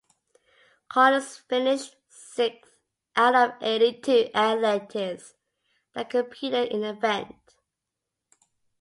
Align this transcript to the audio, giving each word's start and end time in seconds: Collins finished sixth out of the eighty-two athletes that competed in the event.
Collins 0.89 1.37
finished 1.37 1.95
sixth 2.09 2.71
out 3.15 3.35
of 3.35 3.59
the 3.59 3.67
eighty-two 3.67 4.31
athletes 4.33 5.35
that 5.93 6.09
competed 6.09 6.69
in 6.69 6.81
the 6.81 6.89
event. 6.89 7.35